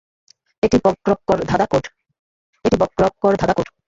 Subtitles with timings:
[0.63, 1.37] এমনি বকরবকর,
[1.49, 3.67] ধাঁধা, কোড।